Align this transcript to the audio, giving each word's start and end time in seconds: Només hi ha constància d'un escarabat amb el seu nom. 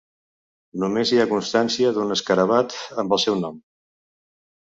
Només 0.83 1.09
hi 1.09 1.19
ha 1.23 1.27
constància 1.33 1.91
d'un 1.97 2.15
escarabat 2.17 2.75
amb 3.03 3.17
el 3.17 3.21
seu 3.27 3.37
nom. 3.43 3.59